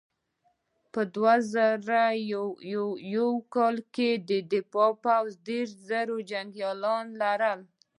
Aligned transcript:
په 0.93 1.01
دوه 1.15 1.35
زره 1.53 2.01
یو 3.15 3.29
کال 3.55 3.75
کې 3.95 4.09
د 4.29 4.31
دفاع 4.53 4.91
پوځ 5.03 5.29
دېرش 5.47 5.71
زره 5.87 6.15
جنګیالي 6.31 7.01
لرل. 7.21 7.59